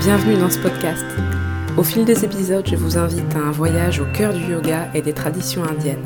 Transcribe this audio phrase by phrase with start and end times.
[0.00, 1.04] Bienvenue dans ce podcast.
[1.76, 5.02] Au fil des épisodes, je vous invite à un voyage au cœur du yoga et
[5.02, 6.04] des traditions indiennes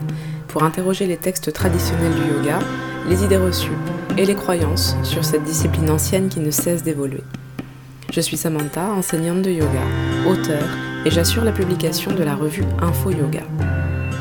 [0.48, 2.58] pour interroger les textes traditionnels du yoga,
[3.06, 3.76] les idées reçues
[4.16, 7.22] et les croyances sur cette discipline ancienne qui ne cesse d'évoluer.
[8.10, 9.84] Je suis Samantha, enseignante de yoga,
[10.26, 10.68] auteure
[11.04, 13.42] et j'assure la publication de la revue Info Yoga.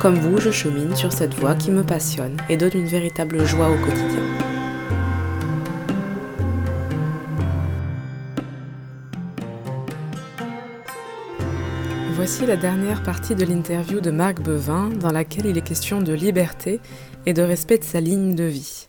[0.02, 3.70] Comme vous, je chemine sur cette voie qui me passionne et donne une véritable joie
[3.70, 4.61] au quotidien.
[12.24, 16.14] Voici la dernière partie de l'interview de Marc Bevin dans laquelle il est question de
[16.14, 16.80] liberté
[17.26, 18.88] et de respect de sa ligne de vie.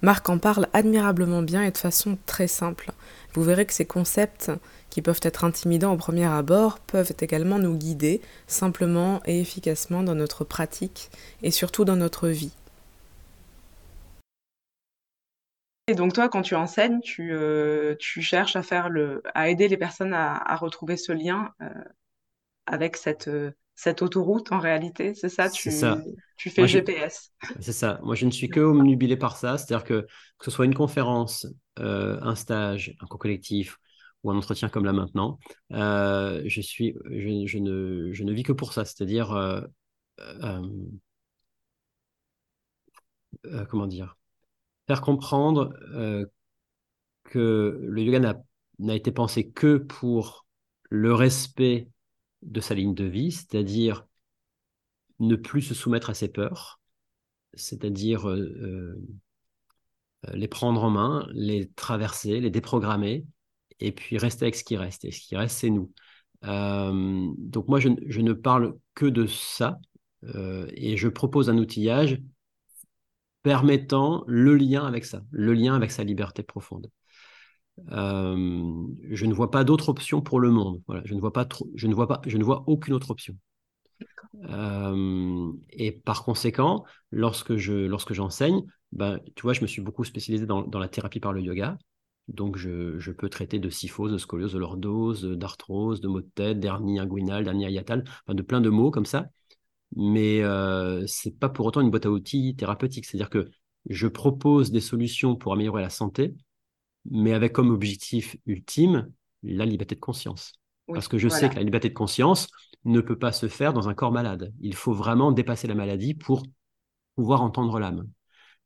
[0.00, 2.92] Marc en parle admirablement bien et de façon très simple.
[3.34, 4.50] Vous verrez que ces concepts,
[4.88, 10.14] qui peuvent être intimidants au premier abord, peuvent également nous guider simplement et efficacement dans
[10.14, 11.10] notre pratique
[11.42, 12.54] et surtout dans notre vie.
[15.88, 19.76] Et donc toi, quand tu enseignes, tu, euh, cherches à faire le, à aider les
[19.76, 21.68] personnes à, retrouver ce lien euh,
[22.66, 25.14] avec cette, euh, cette autoroute en réalité.
[25.14, 25.70] C'est ça, tu,
[26.36, 27.32] tu fais GPS.
[27.60, 28.00] C'est ça.
[28.02, 29.58] Moi, je ne suis que omnubilé par ça.
[29.58, 30.06] C'est-à-dire que
[30.38, 31.46] que ce soit une conférence,
[31.78, 33.78] euh, un stage, un cours collectif
[34.22, 35.38] ou un entretien comme là maintenant,
[35.72, 38.84] euh, je, suis, je, ne, je ne vis que pour ça.
[38.84, 39.28] C'est-à-dire,
[43.68, 44.16] comment dire,
[44.86, 45.74] faire comprendre
[47.24, 48.36] que le yoga
[48.78, 50.46] n'a été pensé que pour
[50.90, 51.88] le respect
[52.42, 54.06] de sa ligne de vie, c'est-à-dire
[55.20, 56.80] ne plus se soumettre à ses peurs,
[57.54, 58.98] c'est-à-dire euh,
[60.26, 63.24] euh, les prendre en main, les traverser, les déprogrammer,
[63.80, 65.04] et puis rester avec ce qui reste.
[65.04, 65.92] Et ce qui reste, c'est nous.
[66.44, 69.78] Euh, donc moi, je, ne parle que de ça,
[70.74, 72.22] et je propose un outillage
[73.42, 76.88] permettant le lien avec ça, le lien avec sa liberté profonde.
[77.90, 80.82] Euh, je ne vois pas d'autre option pour le monde.
[80.86, 83.36] Voilà, je ne vois pas, je ne vois pas, je ne vois aucune autre option.
[84.48, 88.62] Euh, et par conséquent, lorsque je, lorsque j'enseigne,
[88.92, 91.78] ben, tu vois, je me suis beaucoup spécialisé dans, dans la thérapie par le yoga.
[92.28, 96.30] Donc, je, je, peux traiter de syphose, de scoliose, de lordose, d'arthrose, de maux de
[96.34, 99.26] tête, d'hernie inguinale, d'hernie hiatale, enfin, de plein de mots comme ça.
[99.96, 103.04] Mais euh, c'est pas pour autant une boîte à outils thérapeutique.
[103.06, 103.50] C'est-à-dire que
[103.88, 106.34] je propose des solutions pour améliorer la santé,
[107.10, 109.10] mais avec comme objectif ultime
[109.42, 110.52] la liberté de conscience.
[110.88, 112.48] Parce que je sais que la liberté de conscience
[112.84, 114.52] ne peut pas se faire dans un corps malade.
[114.60, 116.42] Il faut vraiment dépasser la maladie pour
[117.14, 118.08] pouvoir entendre l'âme.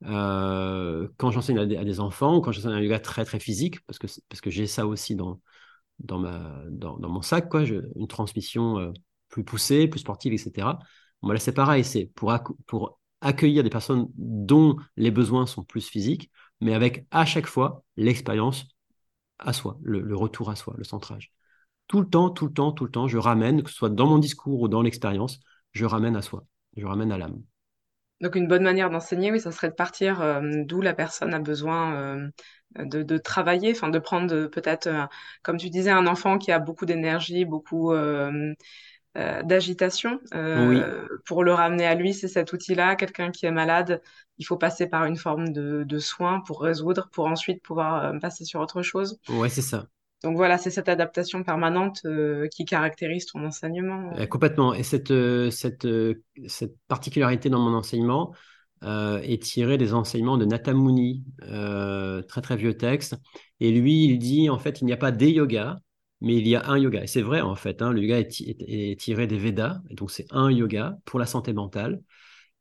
[0.04, 3.98] Euh, quand j'enseigne à, des enfants ou quand j'enseigne un yoga très très physique, parce
[3.98, 5.40] que, parce que j'ai ça aussi dans,
[5.98, 8.92] dans, ma, dans, mon sac, quoi, une transmission euh,
[9.28, 10.78] plus poussée, plus sportive, etc.
[11.22, 12.32] Bon, là, c'est pareil, c'est pour,
[12.66, 16.30] pour accueillir des personnes dont les besoins sont plus physiques,
[16.60, 18.66] mais avec à chaque fois l'expérience
[19.38, 21.32] à soi, le, retour à soi, le centrage.
[21.88, 24.06] Tout le temps, tout le temps, tout le temps, je ramène, que ce soit dans
[24.06, 25.40] mon discours ou dans l'expérience,
[25.72, 26.44] je ramène à soi,
[26.76, 27.42] je ramène à l'âme.
[28.22, 31.38] Donc une bonne manière d'enseigner, oui, ça serait de partir euh, d'où la personne a
[31.38, 32.28] besoin euh,
[32.78, 35.04] de, travailler, enfin de prendre peut-être, euh,
[35.42, 37.92] comme tu disais, un enfant qui a beaucoup d'énergie, beaucoup
[39.16, 40.20] euh, d'agitation.
[40.34, 42.96] Euh, pour le ramener à lui, c'est cet outil-là.
[42.96, 44.02] Quelqu'un qui est malade,
[44.36, 48.18] il faut passer par une forme de, de soin pour résoudre, pour ensuite pouvoir euh,
[48.18, 49.18] passer sur autre chose.
[49.30, 49.86] Ouais, c'est ça.
[50.22, 52.02] Donc voilà, c'est cette adaptation permanente
[52.50, 54.12] qui caractérise ton enseignement.
[54.28, 54.74] complètement.
[54.74, 55.12] Et cette,
[55.50, 55.86] cette,
[56.46, 58.34] cette particularité dans mon enseignement
[58.82, 61.22] est tirée des enseignements de Natamuni,
[62.28, 63.16] très très vieux texte.
[63.60, 65.76] Et lui, il dit en fait, il n'y a pas des yogas,
[66.20, 67.02] mais il y a un yoga.
[67.04, 70.26] Et c'est vrai, en fait, hein, le yoga est, tiré des Védas, et donc c'est
[70.30, 72.02] un yoga pour la santé mentale.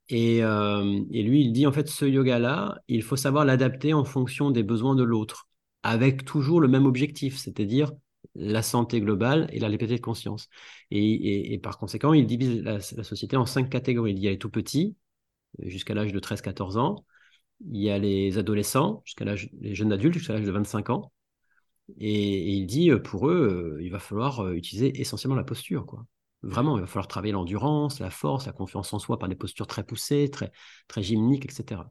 [0.09, 4.05] Et, euh, et lui, il dit, en fait, ce yoga-là, il faut savoir l'adapter en
[4.05, 5.47] fonction des besoins de l'autre,
[5.83, 7.91] avec toujours le même objectif, c'est-à-dire
[8.35, 10.49] la santé globale et la liberté de conscience.
[10.91, 14.13] Et, par conséquent, il divise la, société en cinq catégories.
[14.13, 14.95] Il y a les tout petits,
[15.59, 17.05] jusqu'à l'âge de 13-14 ans.
[17.71, 21.11] Il y a les adolescents, jusqu'à l'âge, les jeunes adultes, jusqu'à l'âge de 25 ans.
[21.99, 25.85] Et, il dit, euh, pour eux, euh, il va falloir euh, utiliser essentiellement la posture.
[25.85, 26.05] Quoi.
[26.41, 29.67] Vraiment, il va falloir travailler l'endurance, la force, la confiance en soi par des postures
[29.67, 30.51] très poussées, très,
[30.87, 31.81] très gymniques, etc.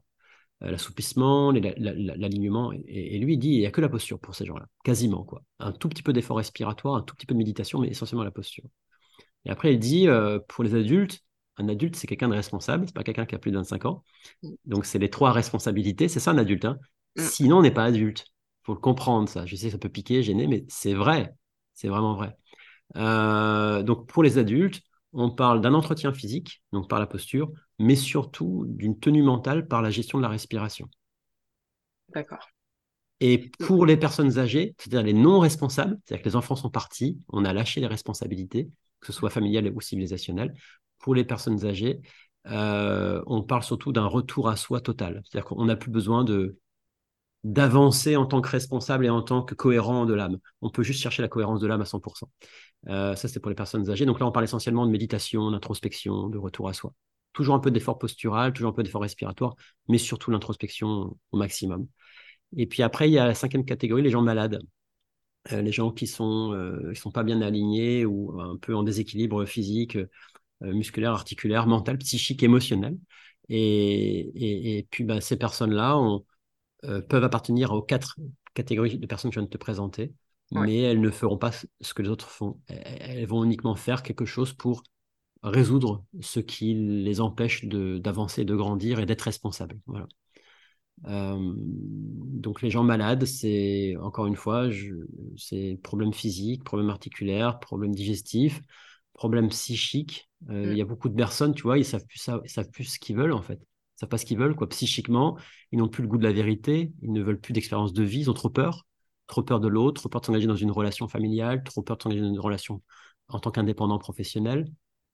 [0.61, 2.71] L'assouplissement, l'alignement.
[2.71, 5.23] Et, lui, il dit, il n'y a que la posture pour ces gens-là, quasiment.
[5.25, 5.43] quoi.
[5.59, 8.31] Un tout petit peu d'effort respiratoire, un tout petit peu de méditation, mais essentiellement la
[8.31, 8.63] posture.
[9.43, 10.07] Et après, il dit,
[10.47, 11.21] pour les adultes,
[11.57, 14.03] un adulte, c'est quelqu'un de responsable, c'est pas quelqu'un qui a plus de 25 ans.
[14.43, 14.49] Mmh.
[14.65, 16.07] Donc, c'est les trois responsabilités.
[16.07, 16.65] C'est ça un adulte.
[16.65, 16.77] Hein.
[17.17, 17.21] Mmh.
[17.21, 18.25] Sinon, on n'est pas adulte
[18.65, 19.45] faut le comprendre, ça.
[19.45, 21.33] Je sais que ça peut piquer, gêner, mais c'est vrai.
[21.73, 22.35] C'est vraiment vrai.
[22.95, 24.81] Euh, donc, pour les adultes,
[25.13, 29.81] on parle d'un entretien physique, donc par la posture, mais surtout d'une tenue mentale par
[29.81, 30.89] la gestion de la respiration.
[32.13, 32.47] D'accord.
[33.21, 37.19] Et pour les personnes âgées, c'est-à-dire les non responsables, c'est-à-dire que les enfants sont partis,
[37.29, 38.69] on a lâché les responsabilités,
[38.99, 40.53] que ce soit familiales ou civilisationnelles.
[40.99, 42.01] Pour les personnes âgées,
[42.47, 45.21] euh, on parle surtout d'un retour à soi total.
[45.23, 46.57] C'est-à-dire qu'on n'a plus besoin de
[47.45, 50.39] d'avancer en tant que responsable et en tant que cohérent de l'âme.
[50.63, 52.31] On peut juste chercher la cohérence de l'âme à 100%.
[52.87, 54.07] Euh, ça, c'est pour les personnes âgées.
[54.07, 56.91] Donc là, on parle essentiellement de méditation, d'introspection, de retour à soi.
[57.33, 59.55] Toujours un peu d'effort postural, toujours un peu d'effort respiratoire,
[59.87, 61.87] mais surtout l'introspection au maximum.
[62.57, 64.59] Et puis après, il y a la cinquième catégorie, les gens malades.
[65.51, 69.45] Euh, les gens qui sont, euh, sont pas bien alignés ou un peu en déséquilibre
[69.45, 69.99] physique,
[70.61, 72.97] musculaire, articulaire, mental, psychique, émotionnel.
[73.49, 75.95] Et, et, puis bah, ces personnes-là
[77.09, 78.17] peuvent appartenir aux quatre
[78.53, 80.13] catégories de personnes que je viens de te présenter
[80.51, 82.59] mais elles ne feront pas ce que les autres font.
[82.67, 84.83] Elles vont uniquement faire quelque chose pour
[85.43, 89.79] résoudre ce qui les empêche d'avancer, de, grandir et d'être responsables.
[89.85, 90.07] Voilà.
[91.07, 94.69] Euh, donc les gens malades, c'est encore une fois,
[95.35, 98.61] c'est problèmes physiques, problèmes articulaires, problèmes digestifs,
[99.13, 100.29] problèmes psychiques.
[100.49, 100.87] Euh, il y a mm.
[100.87, 103.33] beaucoup de personnes, tu vois, ils savent plus ça, ils savent plus ce qu'ils veulent
[103.33, 103.59] en fait.
[103.95, 104.67] Savent pas ce qu'ils veulent quoi.
[104.69, 105.37] Psychiquement,
[105.71, 108.21] ils n'ont plus le goût de la vérité, ils ne veulent plus d'expérience de vie,
[108.21, 108.85] ils ont trop peur
[109.27, 112.03] trop peur de l'autre, trop peur de s'engager dans une relation familiale, trop peur de
[112.03, 112.81] s'engager dans une relation
[113.29, 114.67] en tant qu'indépendant professionnel.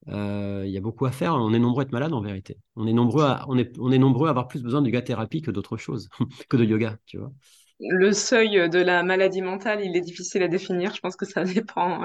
[0.07, 1.35] Euh, il y a beaucoup à faire.
[1.35, 2.57] On est nombreux à être malades en vérité.
[2.75, 5.01] On est nombreux à, on est, on est nombreux à avoir plus besoin de yoga
[5.01, 6.09] thérapie que d'autres choses,
[6.49, 7.31] que de yoga, tu vois
[7.89, 10.93] le seuil de la maladie mentale, il est difficile à définir.
[10.93, 12.03] Je pense que ça dépend.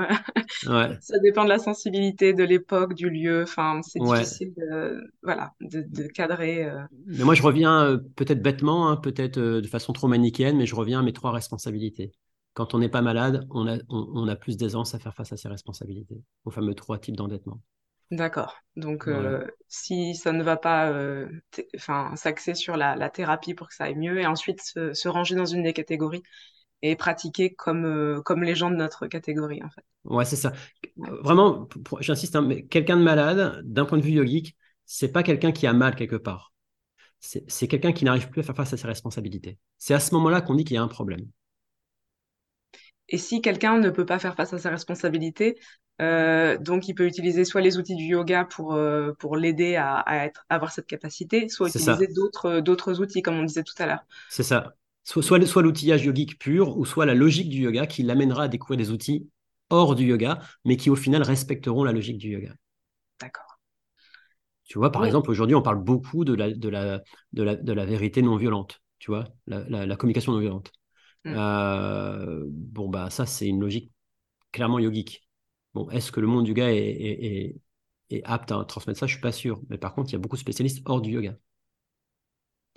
[0.67, 3.43] Euh, ça dépend de la sensibilité, de l'époque, du lieu.
[3.43, 6.65] Enfin, c'est difficile de, voilà, de, cadrer.
[6.65, 6.83] Euh.
[7.07, 10.75] Mais moi, je reviens euh, peut-être bêtement, hein, peut-être de façon trop manichéenne, mais je
[10.75, 12.13] reviens à mes trois responsabilités.
[12.55, 15.37] Quand on n'est pas malade, on a, on a plus d'aisance à faire face à
[15.37, 17.61] ses responsabilités, aux fameux trois types d'endettement.
[18.11, 18.57] D'accord.
[18.77, 21.29] Donc, euh, si ça ne va pas, euh,
[21.75, 25.45] enfin, s'axer sur la, thérapie pour que ça aille mieux, et ensuite se, ranger dans
[25.45, 26.23] une des catégories
[26.83, 29.83] et pratiquer comme, euh, comme les gens de notre catégorie, en fait.
[30.05, 30.53] Ouais, c'est ça.
[30.97, 31.69] Vraiment,
[32.01, 35.67] j'insiste, hein, mais quelqu'un de malade, d'un point de vue yogique, c'est pas quelqu'un qui
[35.67, 36.53] a mal quelque part.
[37.19, 39.59] C'est quelqu'un qui n'arrive plus à faire face à ses responsabilités.
[39.79, 41.27] C'est à ce moment-là qu'on dit qu'il y a un problème.
[43.09, 45.59] Et si quelqu'un ne peut pas faire face à ses responsabilités,
[46.03, 50.05] euh, donc il peut utiliser soit les outils du yoga pour, euh, pour l'aider à,
[50.25, 54.05] être, avoir cette capacité, soit utiliser d'autres, d'autres outils, comme on disait tout à l'heure.
[54.29, 54.75] C'est ça.
[55.05, 58.49] Soit, soit, soit l'outillage yogique pur, ou soit la logique du yoga qui l'amènera à
[58.49, 59.29] découvrir des outils
[59.71, 62.53] hors du yoga, mais qui au final respecteront la logique du yoga.
[63.21, 63.59] D'accord.
[64.65, 67.01] Tu vois, par exemple, aujourd'hui, on parle beaucoup de la, de, la,
[67.33, 70.73] de, la, de la vérité non violente, tu vois, la, la communication non violente.
[71.25, 71.35] Mm.
[71.37, 73.93] Euh, bon, bah, ça, c'est une logique
[74.53, 75.26] clairement yogique.
[75.77, 77.55] Bon, est-ce que le monde du yoga est,
[78.09, 79.07] est, apte à transmettre ça?
[79.07, 79.61] Je suis pas sûr.
[79.69, 81.35] Mais par contre, il y a beaucoup de spécialistes hors du yoga.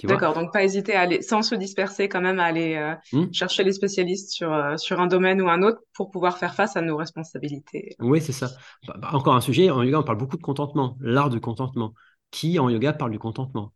[0.03, 3.31] D'accord, donc pas hésiter à aller, sans se disperser, quand même, à aller euh, hmm?
[3.31, 6.75] chercher les spécialistes sur, euh, sur un domaine ou un autre pour pouvoir faire face
[6.75, 7.95] à nos responsabilités.
[7.99, 8.49] Oui, c'est ça.
[8.85, 11.93] Bah, bah, encore un sujet, en yoga, on parle beaucoup de contentement, l'art du contentement.
[12.31, 13.71] Qui en yoga parle du contentement?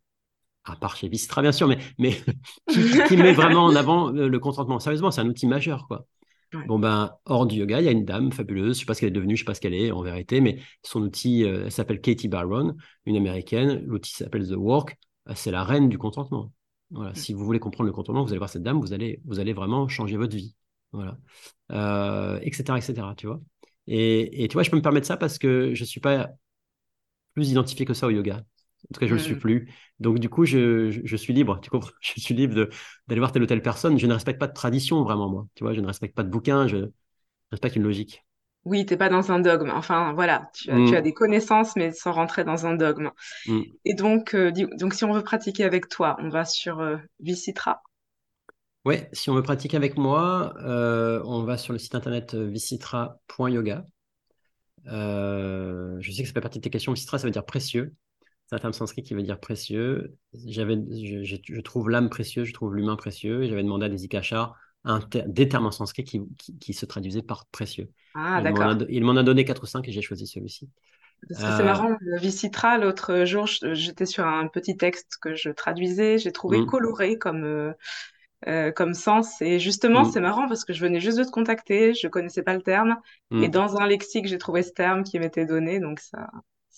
[0.66, 2.22] À part chez Vistra, bien sûr, mais, mais
[3.08, 4.80] qui, met vraiment en avant euh, le consentement.
[4.80, 6.08] Sérieusement, c'est un outil majeur, quoi.
[6.68, 8.94] Bon, ben, hors du yoga, il y a une dame fabuleuse, je ne sais pas
[8.94, 11.02] ce qu'elle est devenue, je ne sais pas ce qu'elle est en vérité, mais son
[11.02, 13.84] outil, euh, elle s'appelle Katie Barron, une américaine.
[13.86, 14.98] L'outil s'appelle The Work.
[15.30, 16.52] Euh, c'est la reine du contentement.
[16.92, 17.12] Voilà.
[17.12, 17.16] Mm.
[17.16, 19.54] Si vous voulez comprendre le contentement, vous allez voir cette dame, vous allez, vous allez
[19.54, 20.56] vraiment changer votre vie.
[20.92, 21.18] Voilà.
[22.44, 23.42] etc., etc., tu vois.
[23.88, 26.30] Et, et, tu vois, je peux me permettre ça parce que je ne suis pas
[27.34, 28.44] plus identifié que ça au yoga.
[28.90, 29.70] En tout cas, je ne le suis plus.
[30.00, 31.60] Donc, du coup, je, je, suis libre.
[31.62, 31.92] Tu comprends?
[32.02, 32.68] Je suis libre
[33.08, 33.98] d'aller voir telle ou telle personne.
[33.98, 35.48] Je ne respecte pas de tradition, vraiment, moi.
[35.56, 36.68] Tu vois, je ne respecte pas de bouquin.
[36.68, 36.90] Je
[37.52, 38.24] respecte une logique.
[38.66, 39.72] Oui, tu n'es pas dans un dogme.
[39.72, 41.04] Enfin, voilà, tu as, tu as, mm.
[41.04, 43.12] des connaissances, mais sans rentrer dans un dogme.
[43.46, 43.62] Mm.
[43.84, 47.82] Et donc, euh, donc, si on veut pratiquer avec toi, on va sur euh, Vicitra.
[48.86, 53.86] Oui, si on veut pratiquer avec moi, euh, on va sur le site internet vicitra.yoga.
[54.86, 56.94] je sais que ça fait partie de tes questions.
[56.94, 57.94] Vicitra, ça veut dire précieux.
[58.48, 60.16] C'est un terme sanskrit qui veut dire précieux.
[60.46, 63.44] J'avais, je, je, trouve l'âme précieuse, je trouve l'humain précieux.
[63.44, 66.22] Et j'avais demandé à des ikachars un des termes en sanskrit qui,
[66.60, 67.90] qui, se traduisaient par précieux.
[68.16, 68.76] Ah, d'accord.
[68.90, 70.70] Il m'en a donné 4 ou 5 et j'ai choisi celui-ci.
[71.30, 75.50] Parce que c'est marrant, le Vicitra, l'autre jour, j'étais sur un petit texte que je
[75.50, 76.66] traduisais, j'ai trouvé mm.
[76.66, 77.72] coloré comme, euh,
[78.48, 79.42] euh, comme sens.
[79.42, 80.12] Et justement, mm.
[80.12, 82.98] c'est marrant parce que je venais juste de te contacter, je connaissais pas le terme,
[83.32, 83.52] et mm.
[83.52, 86.30] dans un lexique, j'ai trouvé ce terme qui m'était donné, donc ça,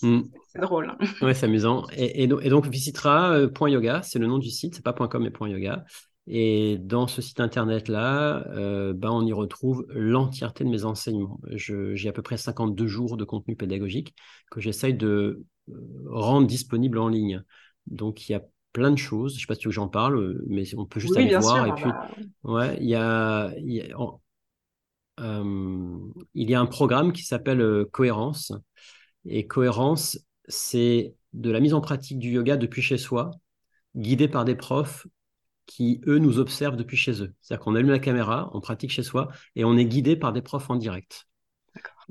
[0.02, 0.22] Mm.
[0.48, 0.90] C'est drôle.
[0.90, 0.98] Hein.
[1.22, 1.86] Ouais, c'est amusant.
[1.96, 5.84] Et, et, donc, visitera.yoga, c'est le nom du site, c'est pas .com mais .yoga.
[6.28, 11.40] Et dans ce site internet-là, euh, ben, on y retrouve l'entièreté de mes enseignements.
[11.52, 14.16] J'ai à peu près 52 jours de contenu pédagogique
[14.50, 15.74] que j'essaye de euh,
[16.08, 17.44] rendre disponible en ligne.
[17.86, 18.42] Donc, il y a
[18.74, 19.34] plein de choses.
[19.34, 21.38] Je ne sais pas si tu veux que j'en parle, mais on peut juste aller
[21.38, 21.68] voir.
[21.68, 21.92] et puis,
[22.44, 23.76] ouais, il y a, il
[26.34, 28.52] y a un programme qui s'appelle Cohérence.
[29.26, 33.32] Et Cohérence, c'est de la mise en pratique du yoga depuis chez soi,
[33.96, 35.08] guidé par des profs
[35.66, 37.34] qui, eux, nous observent depuis chez eux.
[37.42, 40.42] C'est-à-dire qu'on allume la caméra, on pratique chez soi et on est guidé par des
[40.42, 41.28] profs en direct.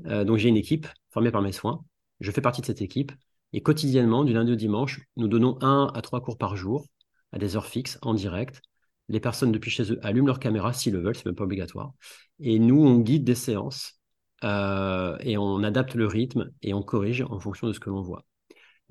[0.05, 1.83] Euh, donc j'ai une équipe formée par mes soins.
[2.19, 3.11] Je fais partie de cette équipe.
[3.53, 6.85] Et quotidiennement, du lundi au dimanche, nous donnons un à trois cours par jour,
[7.31, 8.61] à des heures fixes, en direct.
[9.07, 11.93] Les personnes depuis chez eux allument leur caméra s'ils le veulent, c'est même pas obligatoire.
[12.39, 13.99] Et nous, on guide des séances
[14.45, 18.01] euh, et on adapte le rythme et on corrige en fonction de ce que l'on
[18.01, 18.25] voit.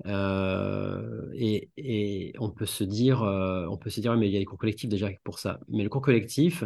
[0.05, 4.39] Euh, et, on peut se dire, euh, on peut se dire, mais il y a
[4.39, 5.59] des cours collectifs déjà pour ça.
[5.69, 6.63] Mais le cours collectif,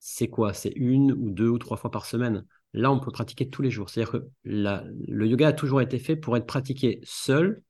[0.00, 0.54] c'est quoi?
[0.54, 2.44] C'est une ou deux ou trois fois par semaine.
[2.74, 3.90] Là, on peut pratiquer tous les jours.
[3.90, 7.62] C'est-à-dire que le yoga a toujours été fait pour être pratiqué seul,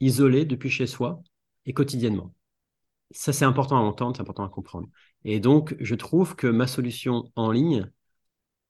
[0.00, 1.22] isolé depuis chez soi
[1.66, 2.34] et quotidiennement.
[3.12, 4.88] Ça, c'est important à entendre, c'est important à comprendre.
[5.24, 7.90] Et donc, je trouve que ma solution en ligne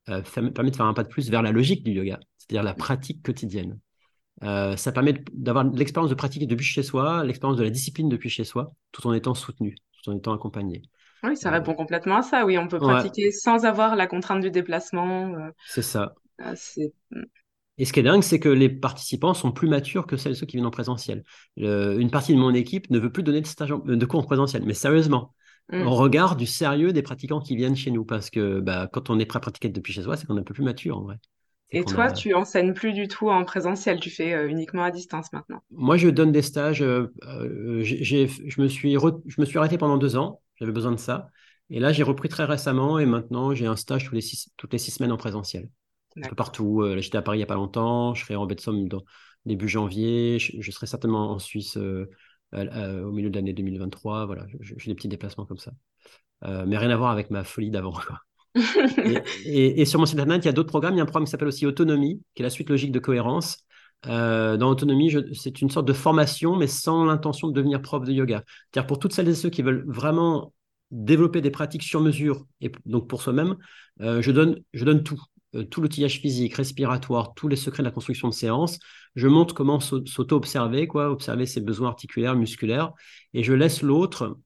[0.09, 0.23] euh,
[0.55, 3.23] permet de faire un pas de plus vers la logique du yoga, c'est-à-dire la pratique
[3.25, 3.79] quotidienne.
[4.43, 8.29] Euh, ça permet d'avoir l'expérience de pratiquer depuis chez soi, l'expérience de la discipline depuis
[8.29, 10.83] chez soi, tout en étant soutenu, tout en étant accompagné.
[11.25, 12.45] Oui, ça répond complètement à ça.
[12.45, 15.35] Oui, on peut pratiquer sans avoir la contrainte du déplacement.
[15.35, 16.15] Euh, c'est ça.
[16.39, 17.23] Ah, mm.
[17.79, 20.47] Et ce qui est dingue, c'est que les participants sont plus matures que celles ceux
[20.47, 21.25] qui viennent en présentiel.
[21.57, 24.63] une partie de mon équipe ne veut plus donner de, stage de cours en présentiel.
[24.65, 25.35] Mais sérieusement,
[25.71, 25.87] mm.
[25.87, 28.05] on regarde du sérieux des pratiquants qui viennent chez nous.
[28.05, 30.41] Parce que bah, quand on est prêt à pratiquer depuis chez soi, c'est qu'on est
[30.41, 31.19] un peu plus mature en vrai.
[31.73, 35.33] Et toi, tu enseignes plus du tout en présentiel, tu fais euh, uniquement à distance
[35.33, 35.63] maintenant?
[35.71, 36.81] Moi, je donne des stages.
[36.81, 40.99] Euh, euh, je, me suis je me suis arrêté pendant deux ans, j'avais besoin de
[40.99, 41.29] ça.
[41.71, 44.73] Et là, j'ai repris très récemment et maintenant, j'ai un stage tous les six, toutes
[44.73, 45.69] les six semaines en présentiel.
[46.17, 46.83] Un peu partout.
[46.83, 48.89] là, j'étais à Paris il n'y a pas longtemps, je serai en baie de Somme
[48.89, 49.03] dans
[49.45, 51.77] début janvier, je, serai certainement en Suisse
[52.55, 54.27] au milieu de l'année 2023.
[54.27, 55.73] Voilà, j'ai des petits déplacements comme ça.
[56.43, 57.95] mais rien à voir avec ma folie d'avant.
[59.45, 60.95] et, sur mon site internet, il y a d'autres programmes.
[60.95, 62.99] Il y a un programme qui s'appelle aussi Autonomie, qui est la suite logique de
[62.99, 63.59] cohérence.
[64.07, 68.13] Euh, dans Autonomie, c'est une sorte de formation, mais sans l'intention de devenir prof de
[68.13, 68.43] yoga.
[68.47, 70.53] C'est-à-dire pour toutes celles et ceux qui veulent vraiment
[70.91, 73.57] développer des pratiques sur mesure, et donc pour soi-même,
[74.01, 75.21] euh, je, donne, je donne tout.
[75.57, 78.79] Euh, tout l'outillage physique, respiratoire, tous les secrets de la construction de séance.
[79.15, 82.93] Je montre comment s'auto-observer, quoi, observer ses besoins articulaires, musculaires,
[83.35, 84.39] et je laisse l'autre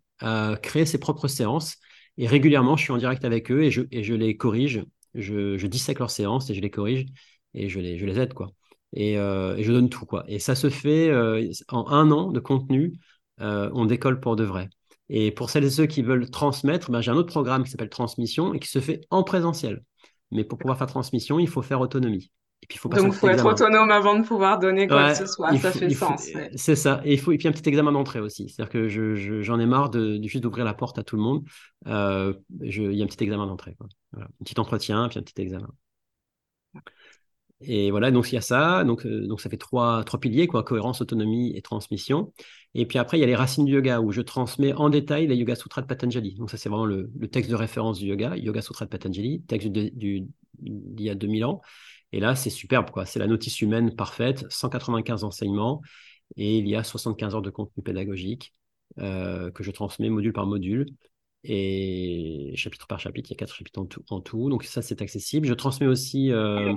[0.63, 1.79] créer ses propres séances
[2.21, 4.85] et régulièrement, je suis en direct avec eux et je, les corrige.
[5.15, 7.07] Je, dissèque leurs séances et je les corrige
[7.55, 8.35] et je les, je les aide.
[8.35, 8.53] quoi.
[8.93, 10.05] Et, euh, et je donne tout.
[10.05, 10.25] quoi.
[10.29, 12.99] Et ça se fait euh, en un an de contenu.
[13.41, 14.69] Euh, on décolle pour de vrai.
[15.09, 17.89] Et pour celles et ceux qui veulent transmettre, ben, j'ai un autre programme qui s'appelle
[17.89, 19.83] Transmission et qui se fait en présentiel.
[20.31, 22.31] Mais pour pouvoir faire transmission, il faut faire autonomie.
[22.63, 25.57] Donc, il faut être autonome avant de pouvoir donner quoi que ce soit.
[25.57, 26.29] Ça fait sens.
[26.55, 27.01] C'est ça.
[27.05, 28.49] Et il faut et puis un petit examen d'entrée aussi.
[28.49, 31.23] C'est-à-dire que j'en je, j'en ai marre de, juste d'ouvrir la porte à tout le
[31.23, 31.43] monde.
[31.87, 33.77] Euh, il y a un petit examen d'entrée.
[34.17, 35.71] Un petit entretien, puis un petit examen.
[37.63, 38.85] Et voilà, donc il y a ça.
[38.85, 42.33] Donc, euh, donc ça fait trois, trois piliers, quoi, cohérence, autonomie et transmission.
[42.75, 45.27] Et puis après, il y a les racines du yoga, où je transmets en détail
[45.27, 46.35] les Yoga Sutras de Patanjali.
[46.35, 49.69] Donc ça, c'est vraiment le, texte de référence du yoga, Yoga Sutra de Patanjali, texte
[49.69, 50.29] d'il
[50.61, 51.61] y a 2000 ans.
[52.13, 53.07] Et là, c'est superbe, quoi.
[53.07, 55.81] C'est la notice humaine parfaite, 195 enseignements,
[56.37, 58.55] et il y a 75 heures de contenu pédagogique
[58.99, 60.87] euh, que je transmets module par module.
[61.43, 64.51] Et chapitre par chapitre, il y a quatre chapitres en tout.
[64.51, 65.47] Donc ça, c'est accessible.
[65.47, 66.75] Je transmets aussi euh,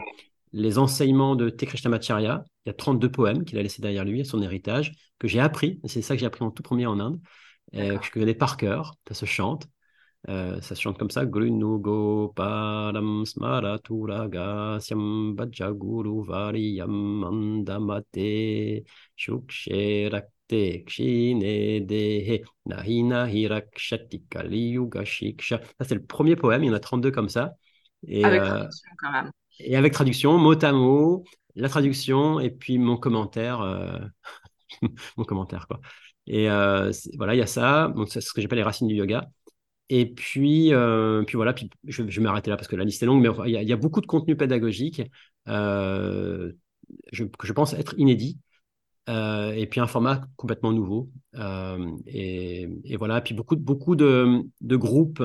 [0.53, 1.65] les enseignements de T.
[1.65, 2.45] Krishnamacharya.
[2.65, 5.81] Il y a 32 poèmes qu'il a laissés derrière lui, son héritage, que j'ai appris.
[5.85, 7.19] C'est ça que j'ai appris en tout premier en Inde,
[7.75, 8.95] euh, que je connais par cœur.
[9.07, 9.67] Ça se chante.
[10.29, 11.25] Euh, ça se chante comme ça.
[11.25, 11.81] Glunu
[12.33, 17.65] param smaratura syam bajaguru variyam
[24.29, 25.59] kaliyuga shiksha.
[25.59, 26.63] Ça, c'est le premier poème.
[26.63, 27.55] Il y en a 32 comme ça.
[28.07, 29.31] Et, avec euh, traduction, quand même.
[29.59, 31.23] Et avec traduction, mot à mot,
[31.55, 33.61] la traduction et puis mon commentaire.
[33.61, 33.99] Euh,
[35.17, 35.79] mon commentaire, quoi.
[36.27, 36.47] Et
[37.17, 37.93] voilà, il y a ça.
[38.07, 39.29] Ce que j'appelle les racines du yoga.
[39.89, 43.05] Et puis, euh, puis voilà, puis je, vais m'arrêter là parce que la liste est
[43.05, 45.01] longue, mais il y, a, beaucoup de contenu pédagogique
[45.47, 46.51] euh,
[47.11, 48.39] que je pense être inédit.
[49.09, 51.11] Euh, et puis un format complètement nouveau.
[52.07, 52.67] Et,
[52.97, 55.23] voilà, puis beaucoup, beaucoup de groupes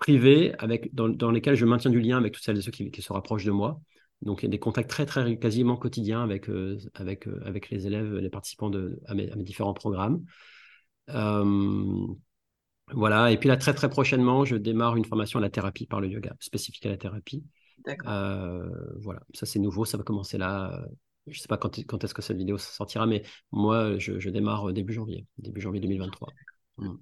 [0.00, 2.90] privés avec, dans, dans, lesquels je maintiens du lien avec toutes celles et ceux qui,
[2.90, 3.80] qui, se rapprochent de moi.
[4.22, 6.48] Donc il y a des contacts très, très quasiment quotidiens avec,
[6.94, 10.24] avec, avec les élèves, les participants de, à, mes, à mes différents programmes.
[12.92, 16.00] Voilà, et puis là, très très prochainement, je démarre une formation à la thérapie par
[16.00, 17.44] le yoga, spécifique à la thérapie.
[18.06, 18.68] Euh,
[19.00, 20.84] voilà, ça c'est nouveau, ça va commencer là,
[21.26, 24.92] je ne sais pas quand, est-ce que cette vidéo sortira, mais moi, je, démarre début
[24.92, 26.28] janvier, début janvier 2023.
[26.78, 26.94] Mm.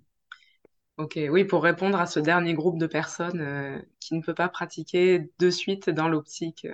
[0.99, 5.31] Ok, oui, pour répondre à ce dernier groupe de personnes qui ne peut pas pratiquer
[5.39, 6.67] de suite dans l'optique.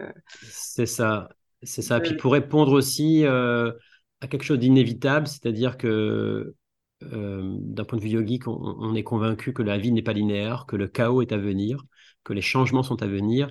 [0.43, 1.29] c'est ça,
[1.63, 2.01] c'est ça.
[2.01, 6.55] Puis pour répondre aussi à quelque chose d'inévitable, c'est-à-dire que
[7.03, 10.77] d'un point de vue yogique, on, est convaincu que la vie n'est pas linéaire, que
[10.77, 11.85] le chaos est à venir,
[12.25, 13.51] que les changements sont à venir,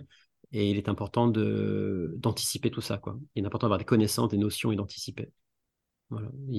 [0.51, 2.98] et il est important d'anticiper tout ça.
[2.98, 3.18] Quoi.
[3.36, 5.32] Il est important d'avoir des connaissances, des notions et d'anticiper.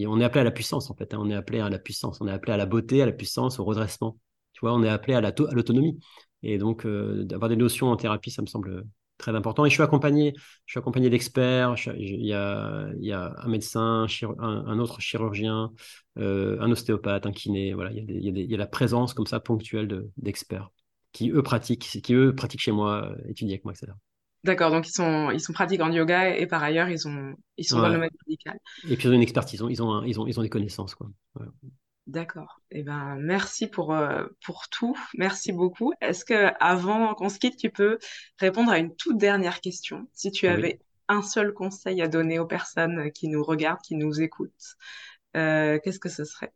[0.06, 1.14] On est appelé à la puissance, en fait.
[1.14, 1.18] Hein.
[1.20, 3.58] On est appelé à la puissance, on est appelé à la beauté, à la puissance,
[3.58, 4.18] au redressement.
[4.52, 5.98] Tu vois, on est appelé à l'autonomie.
[6.42, 8.84] Et donc, d'avoir des notions en thérapie, ça me semble
[9.18, 9.64] très important.
[9.64, 10.34] Et je suis accompagné,
[10.66, 11.74] je suis accompagné d'experts.
[11.96, 14.06] Il y a, un médecin,
[14.38, 15.72] un, autre chirurgien,
[16.18, 17.74] euh, un ostéopathe, un kiné.
[17.74, 20.70] Voilà, il y a la présence comme ça ponctuelle d'experts
[21.14, 23.92] qui eux pratiquent, qui eux pratiquent chez moi, euh, étudient avec moi, etc.
[24.44, 27.64] D'accord, donc ils sont, ils sont pratiquants en yoga et par ailleurs ils, ont, ils
[27.64, 28.58] sont dans le médical.
[28.88, 30.94] Et puis ils ont une expertise, ils ont, ils ont, ils ont des connaissances.
[30.94, 31.08] Quoi.
[32.06, 32.60] D'accord.
[32.70, 34.94] Eh ben, merci pour, euh, pour tout.
[35.14, 35.94] Merci beaucoup.
[36.02, 37.98] Est-ce que avant qu'on se quitte, tu peux
[38.38, 40.06] répondre à une toute dernière question?
[40.12, 44.20] Si tu avais un seul conseil à donner aux personnes qui nous regardent, qui nous
[44.20, 44.76] écoutent,
[45.36, 46.52] euh, qu'est-ce que ce serait?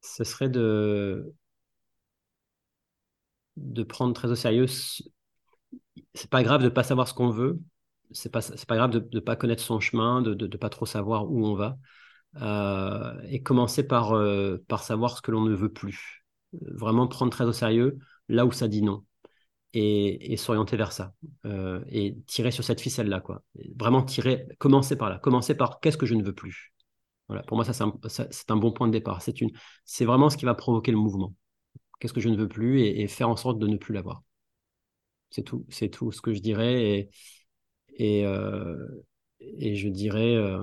[0.00, 1.32] Ce serait de,
[3.56, 4.66] de prendre très au sérieux.
[6.14, 7.60] C'est pas grave de pas savoir ce qu'on veut
[8.14, 10.86] c'est pas c'est pas grave de ne pas connaître son chemin, de ne pas trop
[10.86, 11.78] savoir où on va,
[12.40, 16.24] euh, et commencer par euh, par savoir ce que l'on ne veut plus.
[16.52, 19.04] Vraiment prendre très au sérieux là où ça dit non,
[19.74, 21.12] et, et s'orienter vers ça,
[21.46, 23.42] euh, et tirer sur cette ficelle là quoi.
[23.78, 26.72] Vraiment tirer, commencer par là, commencer par qu'est-ce que je ne veux plus.
[27.28, 29.22] Voilà, pour moi ça c'est un, un, bon point de départ.
[29.22, 29.50] C'est une
[29.84, 31.34] c'est vraiment ce qui va provoquer le mouvement.
[32.00, 34.22] Qu'est-ce que je ne veux plus et, faire en sorte de ne plus l'avoir.
[35.30, 36.82] C'est tout, c'est tout ce que je dirais.
[36.82, 37.10] Et,
[37.96, 38.76] et, euh,
[39.40, 40.62] je dirais, euh,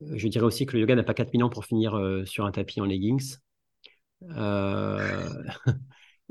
[0.00, 2.52] je dirais aussi que le yoga n'a pas 4000 ans pour finir euh, sur un
[2.52, 3.36] tapis en leggings.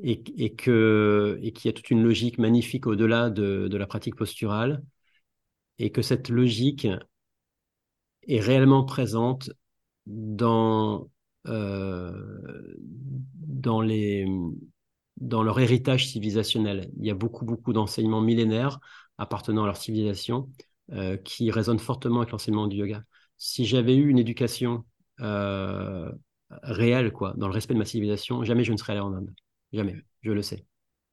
[0.03, 3.88] et, et que et qu'il y a toute une logique magnifique au-delà de, de, la
[3.88, 4.84] pratique posturale
[5.80, 6.88] et que cette logique
[8.28, 9.52] est réellement présente
[10.06, 11.10] dans
[13.47, 14.25] dans les
[15.17, 16.91] dans leur héritage civilisationnel.
[16.99, 18.79] Il y a beaucoup, beaucoup d'enseignements millénaires
[19.17, 20.49] appartenant à leur civilisation
[20.91, 23.03] euh, qui résonnent fortement avec l'enseignement du yoga.
[23.38, 24.86] Si j'avais eu une éducation
[25.21, 26.12] euh,
[26.63, 29.33] réelle, quoi, dans le respect de ma civilisation, jamais je ne serais allé en Inde.
[29.73, 30.65] Jamais, je le sais.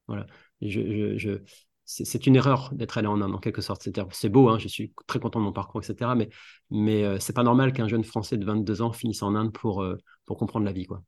[0.07, 0.27] Voilà.
[0.61, 1.41] Je,
[1.85, 3.89] c'est une erreur d'être allé en Inde, en quelque sorte.
[4.13, 6.13] C'est beau, hein, je suis très content de mon parcours, etc.
[6.17, 6.31] Mais,
[6.71, 9.87] mais euh, c'est pas normal qu'un jeune Français de 22 ans finisse en Inde pour,
[10.25, 10.87] pour comprendre la vie.
[10.87, 11.03] Quoi.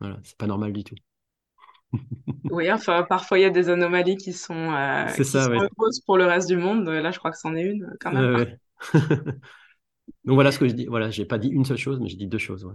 [0.00, 0.96] Voilà, c'est pas normal du tout.
[2.50, 5.68] Oui, enfin, parfois il y a des anomalies qui sont, euh, qui sont
[6.04, 6.88] pour le reste du monde.
[6.88, 8.56] Là, je crois que c'en est une quand même.
[10.24, 10.86] Donc voilà ce que je dis.
[10.86, 12.68] Voilà, j'ai pas dit une seule chose, mais j'ai dit deux choses.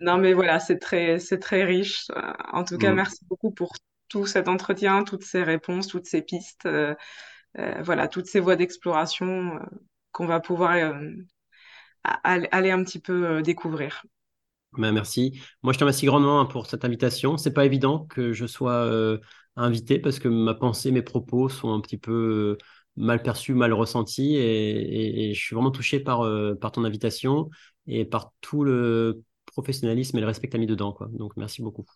[0.00, 2.06] Non, mais voilà, c'est très, c'est très riche.
[2.52, 2.96] En tout cas, mm.
[2.96, 3.72] merci beaucoup pour
[4.08, 6.94] tout cet entretien, toutes ces réponses, toutes ces pistes, euh,
[7.58, 9.58] euh, voilà, toutes ces voies d'exploration
[10.12, 10.94] qu'on va pouvoir
[12.24, 14.02] aller un petit peu découvrir.
[14.74, 15.40] Ben, merci.
[15.62, 17.36] Moi, je te remercie grandement hein, pour cette invitation.
[17.36, 19.18] C'est pas évident que je sois euh,
[19.56, 22.64] invité parce que ma pensée, mes propos sont un petit peu euh,
[22.96, 27.48] mal perçus, mal ressentis et, je suis vraiment touché par, euh, ton invitation
[27.86, 30.96] et par tout le professionnalisme et le respect que tu as mis dedans.
[31.12, 31.86] Donc, merci beaucoup.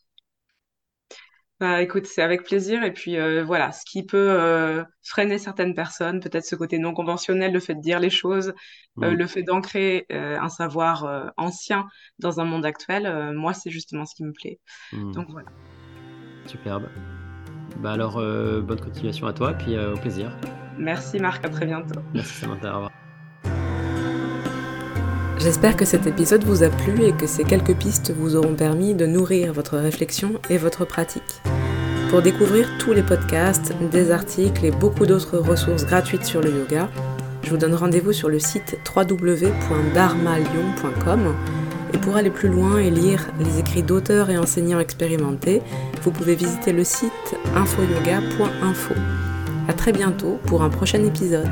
[1.62, 2.82] Bah, écoute, c'est avec plaisir.
[2.82, 6.92] Et puis euh, voilà, ce qui peut euh, freiner certaines personnes, peut-être ce côté non
[6.92, 8.52] conventionnel, le fait de dire les choses,
[9.00, 9.14] euh, mm.
[9.14, 11.86] le fait d'ancrer un savoir ancien
[12.18, 14.58] dans un monde actuel, moi, c'est justement ce qui me plaît.
[14.92, 15.12] Mm.
[15.12, 15.50] Donc voilà.
[16.46, 16.88] Superbe.
[17.76, 20.36] Bah alors, bonne continuation à toi, puis au plaisir.
[20.78, 22.00] Merci Marc, à très bientôt.
[22.12, 23.01] Merci Samantha, au revoir.
[25.42, 28.94] J'espère que cet épisode vous a plu et que ces quelques pistes vous auront permis
[28.94, 31.42] de nourrir votre réflexion et votre pratique.
[32.10, 36.88] Pour découvrir tous les podcasts, des articles et beaucoup d'autres ressources gratuites sur le yoga,
[37.42, 41.34] je vous donne rendez-vous sur le site www.dharmalion.com
[41.92, 45.60] et pour aller plus loin et lire les écrits d'auteurs et enseignants expérimentés,
[46.02, 48.94] vous pouvez visiter le site infoyoga.info.
[49.66, 51.50] A très bientôt pour un prochain épisode.